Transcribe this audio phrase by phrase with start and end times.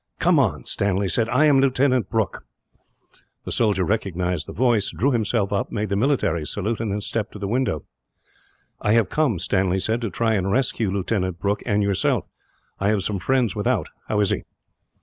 [0.17, 1.29] "Come on," Stanley said.
[1.29, 2.43] "I am Lieutenant Brooke."
[3.45, 7.33] The soldier recognized the voice, drew himself up, made the military salute, and then stepped
[7.33, 7.83] to the window.
[8.81, 12.25] "I have come," Stanley said, "to try and rescue Lieutenant Brooke, and yourself.
[12.79, 13.89] I have some friends without.
[14.07, 14.41] How is he?"